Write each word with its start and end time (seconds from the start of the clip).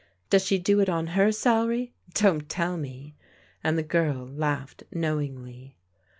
Does 0.31 0.43
she 0.47 0.57
do 0.57 0.79
it 0.79 0.89
on 0.89 1.05
her 1.15 1.31
salary? 1.31 1.93
Don't 2.15 2.49
tell 2.49 2.75
me," 2.75 3.13
and 3.63 3.77
the 3.77 3.83
girl 3.83 4.25
laughed 4.25 4.81
knowingly. 4.91 5.77